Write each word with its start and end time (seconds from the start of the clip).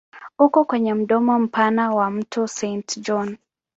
Uko 0.39 0.65
kwenye 0.65 0.93
mdomo 0.93 1.39
mpana 1.39 1.91
wa 1.95 2.09
mto 2.11 2.47
Saint 2.47 2.99
John. 2.99 3.37